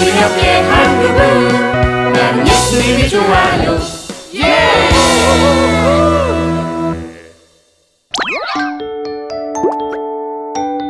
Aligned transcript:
기억해 0.00 0.60
한국은 0.60 2.12
나는 2.12 2.46
예수님이 2.46 3.08
좋아요 3.08 3.78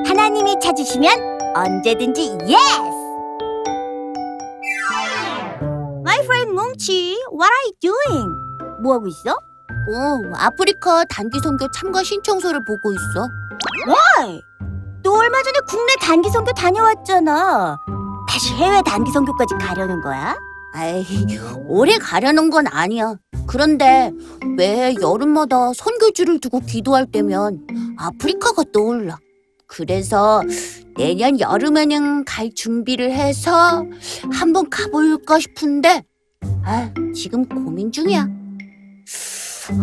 하나님이 0.06 0.56
찾으시면 0.61 1.39
언제든지 1.55 2.39
yes! 2.47 2.98
My 6.05 6.19
friend 6.25 6.53
뭉치, 6.53 7.17
what 7.33 7.50
are 7.50 7.65
you 7.65 7.72
doing? 7.81 8.28
뭐 8.83 8.95
하고 8.95 9.06
있어? 9.09 9.33
어, 9.33 10.20
아프리카 10.34 11.05
단기 11.05 11.39
선교 11.41 11.70
참가 11.70 12.03
신청서를 12.03 12.65
보고 12.65 12.93
있어. 12.93 13.28
Why? 13.87 14.41
너 15.03 15.12
얼마 15.12 15.43
전에 15.43 15.59
국내 15.67 15.95
단기 16.00 16.28
선교 16.31 16.53
다녀왔잖아. 16.53 17.78
다시 18.29 18.55
해외 18.55 18.83
단기 18.83 19.11
선교까지 19.11 19.55
가려는 19.55 20.01
거야? 20.01 20.37
아이, 20.75 21.05
오래 21.67 21.97
가려는 21.98 22.51
건 22.51 22.67
아니야. 22.67 23.15
그런데 23.47 24.12
매 24.57 24.95
여름마다 25.01 25.73
선교지를 25.75 26.39
두고 26.41 26.61
기도할 26.61 27.06
때면 27.06 27.67
아프리카가 27.97 28.65
떠올라. 28.73 29.19
그래서 29.67 30.43
내년 30.97 31.41
여름에는 31.41 32.25
갈 32.25 32.51
준비를 32.55 33.12
해서 33.12 33.84
한번 34.33 34.69
가볼까 34.69 35.39
싶은데, 35.39 36.03
아, 36.65 36.91
지금 37.15 37.45
고민 37.47 37.91
중이야. 37.91 38.29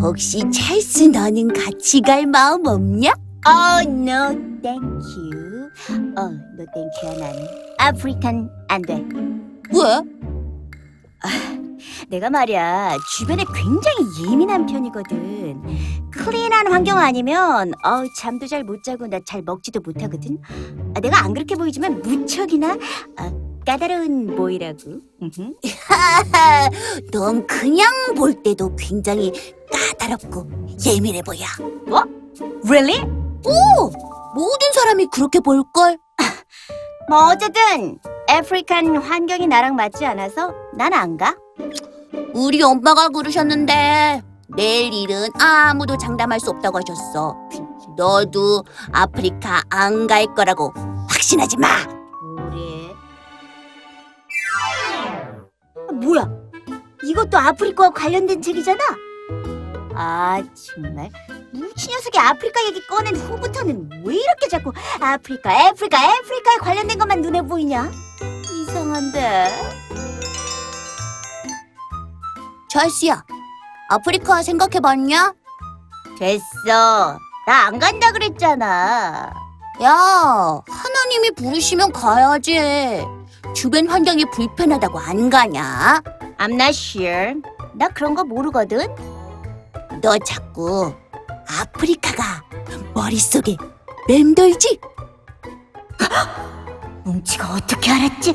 혹시 0.01 0.43
찰스 0.51 1.03
너는 1.05 1.53
같이 1.53 2.01
갈 2.01 2.25
마음 2.25 2.65
없냐? 2.65 3.13
Oh 3.47 3.81
no, 3.87 4.33
thank 4.61 4.83
you. 5.17 5.69
어, 6.17 6.21
no 6.29 6.65
thank 6.73 6.91
you 7.03 7.19
나는 7.19 7.47
아프리칸 7.77 8.49
안 8.69 8.81
돼. 8.81 9.03
왜? 9.73 10.01
내가 12.09 12.29
말이야 12.29 12.97
주변에 13.17 13.43
굉장히 13.53 13.97
예민한 14.29 14.65
편이거든. 14.65 15.61
clean한 16.11 16.71
환경 16.71 16.97
아니면 16.97 17.71
어 17.83 18.03
잠도 18.17 18.47
잘 18.47 18.63
못 18.63 18.83
자고 18.83 19.05
나 19.07 19.19
잘 19.25 19.41
먹지도 19.43 19.81
못하거든. 19.81 20.39
아, 20.95 20.99
내가 20.99 21.23
안 21.23 21.33
그렇게 21.33 21.55
보이지만 21.55 22.01
무척이나 22.01 22.73
어, 23.19 23.59
까다로운 23.65 24.35
boy라고. 24.35 25.01
음흠. 25.21 25.53
넌 27.11 27.45
그냥 27.47 27.87
볼 28.15 28.33
때도 28.41 28.75
굉장히 28.75 29.31
까다롭고 29.99 30.49
예민해 30.85 31.21
보여. 31.23 31.39
Really? 32.67 33.01
오! 33.45 33.91
모든 34.33 34.71
사람이 34.73 35.07
그렇게 35.07 35.39
볼걸? 35.39 35.97
뭐 37.09 37.27
어쨌든 37.31 37.99
아프리칸 38.27 38.97
환경이 38.97 39.47
나랑 39.47 39.75
맞지 39.75 40.05
않아서 40.05 40.53
난 40.73 40.93
안 40.93 41.17
가. 41.17 41.35
우리 42.33 42.61
엄마가 42.61 43.09
그러셨는데 43.09 44.21
내일 44.55 44.93
일은 44.93 45.29
아무도 45.39 45.97
장담할 45.97 46.39
수 46.39 46.49
없다고 46.49 46.79
하셨어. 46.79 47.35
너도 47.97 48.63
아프리카 48.91 49.61
안 49.69 50.07
갈 50.07 50.25
거라고 50.33 50.73
확신하지 51.09 51.57
마. 51.57 51.67
뭐래? 52.37 52.93
아, 55.89 55.91
뭐야? 55.93 56.29
이것도 57.03 57.37
아프리카와 57.37 57.91
관련된 57.91 58.41
책이잖아. 58.41 58.79
아 59.97 60.41
정말 60.53 61.09
무치 61.55 61.89
녀석이 61.89 62.17
아프리카 62.19 62.63
얘기 62.65 62.85
꺼낸 62.87 63.15
후부터는 63.15 64.03
왜 64.03 64.15
이렇게 64.15 64.47
자꾸 64.49 64.71
아프리카, 64.99 65.51
아프리카, 65.67 65.97
아프리카에 65.99 66.57
관련된 66.57 66.97
것만 66.99 67.21
눈에 67.21 67.41
보이냐? 67.41 67.89
이상한데. 68.51 69.49
찰스야, 72.69 73.23
아프리카 73.89 74.41
생각해봤냐? 74.43 75.33
됐어. 76.19 77.17
나 77.47 77.67
안 77.67 77.77
간다 77.79 78.11
그랬잖아. 78.11 79.31
야, 79.83 80.61
하나님이 80.67 81.31
부르시면 81.35 81.91
가야지. 81.91 83.05
주변 83.53 83.87
환경이 83.87 84.25
불편하다고 84.31 84.99
안 84.99 85.29
가냐? 85.29 86.01
I'm 86.37 86.53
not 86.53 86.69
sure. 86.69 87.35
나 87.73 87.87
그런 87.89 88.15
거 88.15 88.23
모르거든. 88.23 88.87
너 90.01 90.17
자꾸 90.19 90.93
아프리카가 91.47 92.43
머릿속에 92.93 93.55
맴돌지? 94.07 94.79
뭉치가 97.03 97.53
어떻게 97.53 97.91
알았지? 97.91 98.33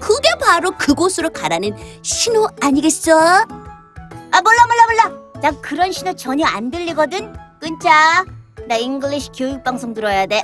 그게 0.00 0.28
바로 0.40 0.70
그곳으로 0.72 1.30
가라는 1.30 1.72
신호 2.02 2.48
아니겠어? 2.60 3.12
아 3.18 3.46
몰라 4.42 4.66
몰라 4.66 5.10
몰라. 5.10 5.22
나 5.40 5.50
그런 5.60 5.92
신호 5.92 6.12
전혀 6.14 6.46
안 6.46 6.70
들리거든. 6.70 7.32
끊자. 7.60 8.24
나 8.68 8.76
English 8.76 9.30
교육 9.36 9.62
방송 9.64 9.92
들어야 9.92 10.26
돼. 10.26 10.42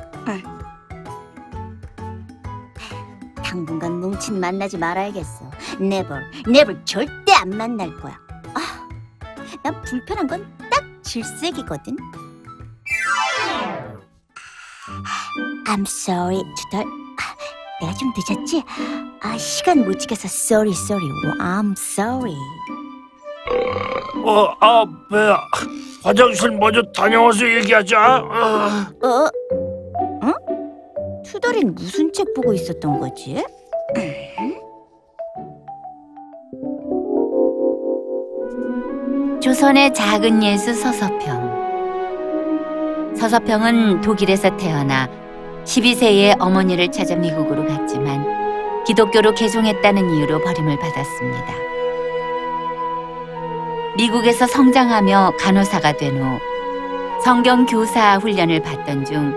당분간 3.43 4.00
뭉친 4.00 4.38
만나지 4.38 4.76
말아야겠어. 4.76 5.50
Never, 5.81 6.20
never 6.47 6.84
절대 6.84 7.32
안 7.32 7.49
만날 7.50 7.94
거야. 7.97 8.19
아, 8.55 8.88
난 9.62 9.82
불편한 9.82 10.26
건딱 10.26 10.68
질색이거든. 11.08 11.96
I'm 15.66 15.86
sorry, 15.86 16.42
투덜. 16.56 16.84
아, 16.84 17.80
내가 17.80 17.94
좀 17.94 18.12
늦었지? 18.16 18.62
아, 19.22 19.36
시간 19.38 19.84
못 19.84 19.98
지켜서 19.98 20.26
sorry, 20.26 20.72
sorry. 20.72 21.08
I'm 21.38 21.72
sorry. 21.72 22.36
어, 24.24 24.54
아, 24.60 24.84
배야. 25.10 25.38
화장실 26.02 26.50
먼저 26.52 26.82
다녀와서 26.94 27.46
얘기하자. 27.46 28.19
어. 28.19 29.06
어? 29.06 29.30
응? 30.25 31.22
투덜이는 31.25 31.75
무슨 31.75 32.12
책 32.12 32.34
보고 32.34 32.52
있었던 32.52 33.00
거지? 33.00 33.42
조선의 39.40 39.94
작은 39.94 40.43
예수 40.43 40.75
서서평. 40.75 41.56
서서평은 43.17 44.00
독일에서 44.00 44.56
태어나 44.56 45.08
12세에 45.64 46.35
어머니를 46.40 46.90
찾아 46.90 47.14
미국으로 47.14 47.64
갔지만 47.67 48.26
기독교로 48.85 49.35
개종했다는 49.35 50.11
이유로 50.11 50.40
버림을 50.43 50.79
받았습니다. 50.79 51.55
미국에서 53.96 54.46
성장하며 54.46 55.35
간호사가 55.38 55.93
된 55.96 56.20
후 56.20 56.38
성경 57.23 57.67
교사 57.67 58.17
훈련을 58.19 58.61
받던 58.61 59.05
중 59.05 59.35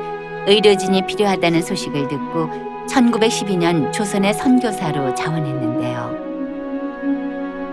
의료진이 0.47 1.05
필요하다는 1.05 1.61
소식을 1.61 2.07
듣고 2.07 2.49
1912년 2.87 3.91
조선의 3.91 4.33
선교사로 4.33 5.13
자원했는데요. 5.15 6.30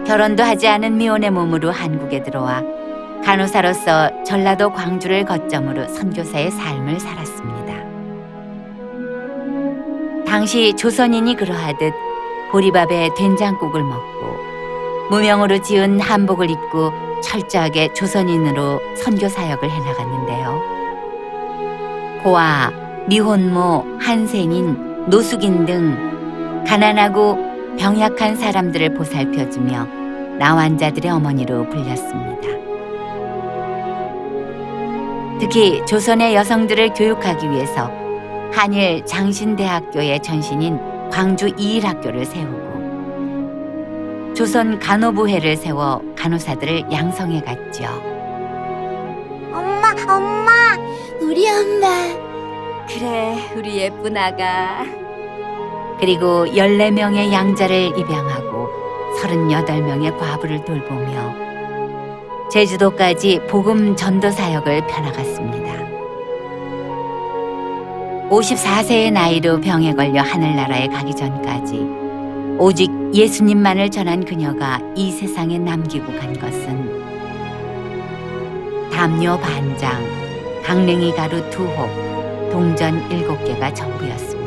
결혼도 0.09 0.43
하지 0.43 0.67
않은 0.67 0.97
미혼의 0.97 1.31
몸으로 1.31 1.71
한국에 1.71 2.23
들어와 2.23 2.63
간호사로서 3.23 4.25
전라도 4.25 4.73
광주를 4.73 5.27
거점으로 5.27 5.87
선교사의 5.87 6.51
삶을 6.51 6.99
살았습니다. 6.99 7.75
당시 10.25 10.73
조선인이 10.77 11.37
그러하듯 11.37 11.93
보리밥에 12.51 13.11
된장국을 13.19 13.83
먹고 13.83 14.39
무명으로 15.11 15.61
지은 15.61 16.01
한복을 16.01 16.49
입고 16.49 16.91
철저하게 17.23 17.93
조선인으로 17.93 18.81
선교 18.97 19.29
사역을 19.29 19.71
해나갔는데요. 19.71 20.63
고아, 22.23 22.71
미혼모, 23.09 23.99
한생인, 24.01 25.05
노숙인 25.11 25.67
등 25.67 26.65
가난하고 26.67 27.48
병약한 27.79 28.37
사람들을 28.37 28.95
보살펴주며 28.95 29.87
나환자들의 30.39 31.11
어머니로 31.11 31.69
불렸습니다. 31.69 32.49
특히 35.41 35.85
조선의 35.87 36.35
여성들을 36.35 36.95
교육하기 36.95 37.49
위해서 37.51 37.91
한일 38.53 39.05
장신대학교의 39.07 40.21
전신인 40.23 40.79
광주 41.11 41.49
이일학교를 41.57 42.25
세우고 42.25 42.69
조선 44.35 44.79
간호부회를 44.79 45.57
세워 45.57 46.03
간호사들을 46.17 46.93
양성해 46.93 47.41
갔죠. 47.41 47.85
엄마, 49.53 49.91
엄마. 50.09 50.77
우리 51.21 51.49
엄마. 51.49 51.89
그래, 52.89 53.37
우리 53.57 53.79
예쁜 53.79 54.17
아가. 54.17 55.08
그리고 56.01 56.47
14명의 56.47 57.33
양자를 57.33 57.99
입양하고 57.99 58.69
38명의 59.21 60.17
과부를 60.17 60.65
돌보며 60.65 61.49
제주도까지 62.51 63.41
복음 63.49 63.97
전도 63.97 64.31
사역을 64.31 64.87
펴나갔습니다. 64.87 65.59
54세의 68.31 69.13
나이로 69.13 69.61
병에 69.61 69.95
걸려 69.95 70.23
하늘나라에 70.23 70.87
가기 70.89 71.15
전까지 71.15 71.87
오직 72.59 72.91
예수님만을 73.15 73.91
전한 73.91 74.25
그녀가 74.25 74.81
이 74.95 75.11
세상에 75.11 75.59
남기고 75.59 76.07
간 76.19 76.39
것은 76.39 77.09
담요 78.91 79.39
반장, 79.41 80.03
강냉이 80.65 81.15
가루 81.15 81.49
두 81.51 81.65
홉, 81.65 81.89
동전 82.51 83.01
일곱 83.11 83.43
개가 83.45 83.73
전부였습니다. 83.73 84.38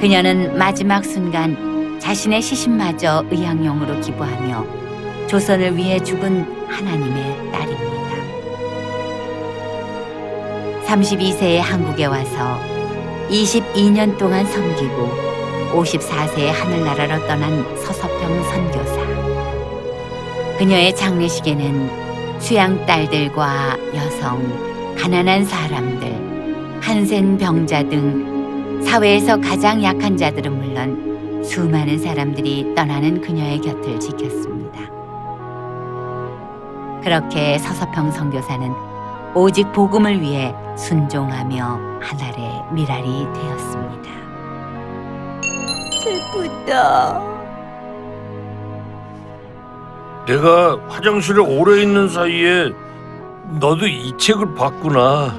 그녀는 0.00 0.56
마지막 0.56 1.04
순간 1.04 1.98
자신의 1.98 2.40
시신마저 2.40 3.24
의학용으로 3.32 4.00
기부하며 4.00 4.64
조선을 5.26 5.76
위해 5.76 5.98
죽은 5.98 6.68
하나님의 6.68 7.50
딸입니다. 7.50 8.08
32세에 10.86 11.56
한국에 11.56 12.04
와서 12.04 12.60
22년 13.28 14.16
동안 14.16 14.46
섬기고 14.46 15.10
54세에 15.72 16.46
하늘나라로 16.46 17.26
떠난 17.26 17.76
서서평 17.78 18.44
선교사. 18.44 18.94
그녀의 20.58 20.94
장례식에는 20.94 22.40
수양 22.40 22.86
딸들과 22.86 23.76
여성, 23.96 24.94
가난한 24.96 25.44
사람들, 25.44 26.78
한센 26.80 27.36
병자 27.36 27.82
등 27.88 28.37
사회에서 28.88 29.36
가장 29.42 29.84
약한 29.84 30.16
자들은 30.16 30.50
물론 30.50 31.44
수많은 31.44 31.98
사람들이 31.98 32.74
떠나는 32.74 33.20
그녀의 33.20 33.60
곁을 33.60 34.00
지켰습니다. 34.00 34.80
그렇게 37.02 37.58
서서평 37.58 38.10
선교사는 38.10 38.72
오직 39.34 39.70
복음을 39.72 40.22
위해 40.22 40.54
순종하며 40.78 42.00
하늘의 42.00 42.64
미랄이 42.72 43.26
되었습니다. 43.34 44.10
슬프다. 46.02 47.20
내가 50.26 50.78
화장실에 50.88 51.40
오래 51.40 51.82
있는 51.82 52.08
사이에 52.08 52.70
너도 53.60 53.86
이 53.86 54.16
책을 54.16 54.54
봤구나. 54.54 55.38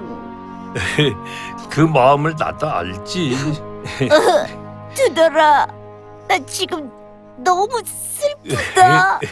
그 1.70 1.82
마음을 1.82 2.36
나도 2.38 2.68
알지. 2.70 3.36
두더라. 4.96 5.68
나 6.28 6.40
지금 6.46 6.92
너무 7.44 7.82
슬프다. 7.86 9.20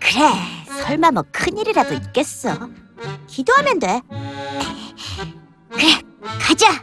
그래, 0.00 0.30
설마 0.82 1.10
뭐 1.10 1.24
큰일이라도 1.32 1.94
있겠어. 1.94 2.68
기도하면 3.26 3.78
돼. 3.78 4.00
그래, 5.70 6.00
가자. 6.40 6.80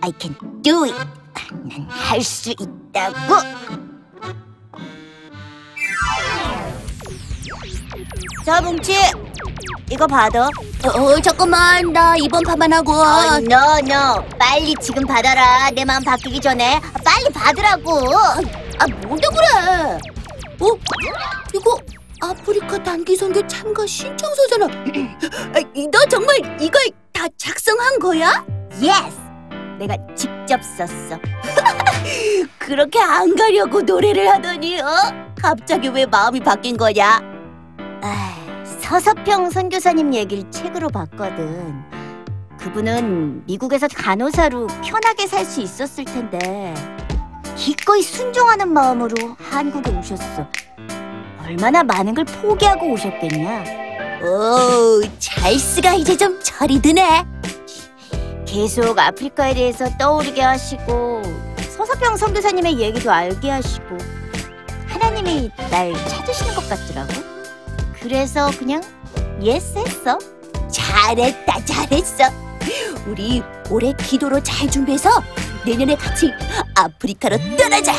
I 0.00 0.12
can 0.18 0.36
do 0.62 0.84
it. 0.84 0.94
난 1.34 1.86
할 1.88 2.22
수 2.22 2.50
있다고. 2.50 3.16
자, 8.44 8.60
뭉치. 8.60 8.94
이거 9.90 10.06
받아. 10.06 10.46
어, 10.46 11.20
잠깐만. 11.20 11.92
나 11.92 12.16
이번 12.16 12.42
파만 12.42 12.72
하고. 12.72 12.92
어, 12.92 13.36
no, 13.36 13.78
no. 13.82 14.24
빨리 14.38 14.74
지금 14.80 15.06
받아라. 15.06 15.70
내 15.70 15.84
마음 15.84 16.02
바뀌기 16.02 16.40
전에. 16.40 16.80
빨리 17.04 17.28
받으라고. 17.32 18.00
아, 18.78 18.86
뭐다 19.06 19.28
그래? 19.30 19.98
어? 20.60 20.78
이거 21.54 21.78
아프리카 22.20 22.82
단기 22.82 23.14
선교 23.16 23.46
참가 23.46 23.86
신청서잖아. 23.86 24.66
아, 25.54 25.60
너 25.92 26.04
정말 26.10 26.36
이걸 26.60 26.82
다 27.12 27.26
작성한 27.36 27.98
거야? 28.00 28.44
Yes. 28.82 29.16
내가 29.78 29.96
직접 30.16 30.60
썼어. 30.64 31.18
그렇게 32.58 33.00
안 33.00 33.34
가려고 33.36 33.82
노래를 33.82 34.28
하더니 34.30 34.80
어? 34.80 34.86
갑자기 35.40 35.88
왜 35.88 36.06
마음이 36.06 36.40
바뀐 36.40 36.76
거냐? 36.76 37.31
아, 38.02 38.34
서서평 38.80 39.50
선교사님 39.50 40.12
얘기를 40.14 40.50
책으로 40.50 40.88
봤거든. 40.88 41.74
그분은 42.58 43.44
미국에서 43.46 43.88
간호사로 43.88 44.66
편하게 44.84 45.26
살 45.26 45.44
수 45.44 45.60
있었을 45.60 46.04
텐데 46.04 46.74
기꺼이 47.56 48.02
순종하는 48.02 48.72
마음으로 48.72 49.14
한국에 49.38 49.90
오셨어. 49.90 50.46
얼마나 51.44 51.82
많은 51.82 52.14
걸 52.14 52.24
포기하고 52.24 52.92
오셨겠냐. 52.92 53.64
오, 54.22 55.02
찰스가 55.18 55.94
이제 55.94 56.16
좀 56.16 56.38
철이 56.40 56.80
드네. 56.80 57.24
계속 58.46 58.98
아프리카에 58.98 59.54
대해서 59.54 59.88
떠오르게 59.98 60.40
하시고 60.42 61.22
서서평 61.76 62.16
선교사님의 62.16 62.78
얘기도 62.78 63.10
알게 63.10 63.50
하시고 63.50 63.96
하나님이 64.86 65.50
날 65.70 65.92
찾으시는 66.06 66.54
것 66.54 66.68
같더라고. 66.68 67.41
그래서 68.02 68.50
그냥 68.58 68.82
yes 69.40 69.78
했어. 69.78 70.18
잘했다, 70.70 71.64
잘했어. 71.64 72.24
우리 73.06 73.42
올해 73.70 73.92
기도로 73.92 74.42
잘 74.42 74.70
준비해서 74.70 75.10
내년에 75.64 75.94
같이 75.94 76.30
아프리카로 76.74 77.36
떠나자. 77.56 77.92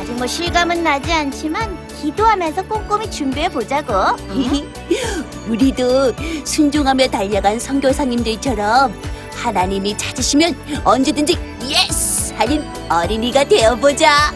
아직 0.00 0.12
뭐 0.12 0.26
실감은 0.26 0.82
나지 0.82 1.12
않지만 1.12 1.76
기도하면서 2.00 2.62
꼼꼼히 2.64 3.10
준비해 3.10 3.48
보자고. 3.48 3.92
우리도 5.48 6.12
순종하며 6.44 7.08
달려간 7.08 7.58
선교사님들처럼 7.58 8.94
하나님이 9.34 9.96
찾으시면 9.96 10.82
언제든지 10.84 11.36
yes 11.68 12.32
하는 12.34 12.64
어린이가 12.88 13.44
되어보자. 13.44 14.32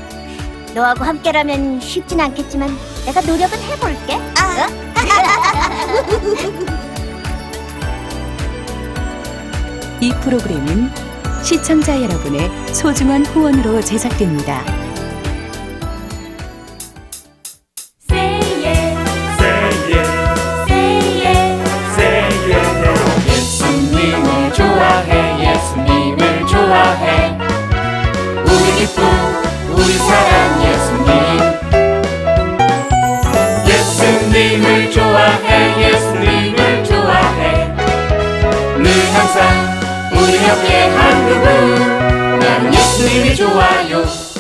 너하고 0.75 1.05
함께라면 1.05 1.81
쉽진 1.81 2.21
않겠지만 2.21 2.75
내가 3.05 3.21
노력은 3.21 3.59
해볼게. 3.63 4.19
이 10.01 10.11
프로그램은 10.21 10.91
시청자 11.45 12.01
여러분의 12.01 12.51
소중한 12.75 13.25
후원으로 13.27 13.81
제작됩니다. 13.81 14.65
예수님을 23.29 24.53
좋아해 24.53 25.55
예수님을 25.55 26.47
좋아해 26.49 27.12
우리 40.43 40.49
옆에 40.49 40.89
한 40.89 41.29
그분 41.29 42.39
나는 42.41 42.75
예수님이 42.75 43.37
좋아요. 43.37 44.01
예 44.01 44.32